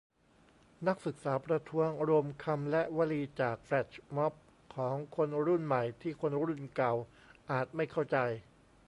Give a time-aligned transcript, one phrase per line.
[0.87, 4.33] นักศึกษาประท้วง: รวมคำและวลีจากแฟลชม็อบ
[4.75, 6.93] ของคนรุ่นใหม่ที่คนรุ่นเก่า
[7.51, 8.17] อาจไม่เข้าใจ